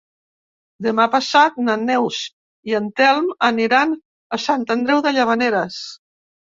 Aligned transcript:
Demà 0.85 1.05
passat 1.15 1.59
na 1.67 1.75
Neus 1.83 2.23
i 2.71 2.77
en 2.81 2.89
Telm 3.03 3.31
aniran 3.53 3.97
a 4.03 4.43
Sant 4.49 4.69
Andreu 4.81 5.09
de 5.11 5.17
Llavaneres. 5.21 5.83